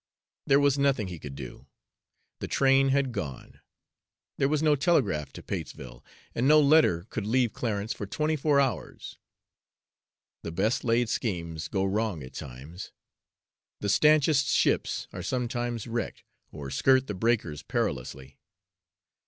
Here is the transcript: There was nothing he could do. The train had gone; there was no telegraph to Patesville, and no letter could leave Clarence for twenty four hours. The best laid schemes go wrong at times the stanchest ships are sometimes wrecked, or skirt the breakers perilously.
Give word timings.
There 0.47 0.59
was 0.59 0.79
nothing 0.79 1.09
he 1.09 1.19
could 1.19 1.35
do. 1.35 1.67
The 2.39 2.47
train 2.47 2.89
had 2.89 3.11
gone; 3.11 3.59
there 4.39 4.47
was 4.47 4.63
no 4.63 4.75
telegraph 4.75 5.31
to 5.33 5.43
Patesville, 5.43 6.03
and 6.33 6.47
no 6.47 6.59
letter 6.59 7.05
could 7.11 7.27
leave 7.27 7.53
Clarence 7.53 7.93
for 7.93 8.07
twenty 8.07 8.35
four 8.35 8.59
hours. 8.59 9.19
The 10.41 10.51
best 10.51 10.83
laid 10.83 11.07
schemes 11.09 11.67
go 11.67 11.83
wrong 11.85 12.23
at 12.23 12.33
times 12.33 12.91
the 13.79 13.89
stanchest 13.89 14.47
ships 14.47 15.07
are 15.13 15.21
sometimes 15.21 15.85
wrecked, 15.85 16.23
or 16.51 16.71
skirt 16.71 17.05
the 17.05 17.13
breakers 17.13 17.61
perilously. 17.61 18.39